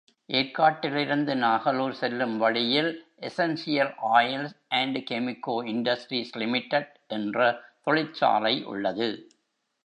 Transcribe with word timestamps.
ஏர்க்காட்டிலிருந்து 0.29 1.33
நாகலூர் 1.35 1.91
செல்லும் 1.91 2.33
வழியில் 2.37 2.89
essential 3.19 3.91
oils 4.13 4.55
and 4.69 4.97
Chemico 5.11 5.57
industries 5.65 6.33
limited 6.35 6.99
என்ற 7.07 7.53
தொழிற்சாலை 7.83 8.55
உள்ளது. 8.65 9.09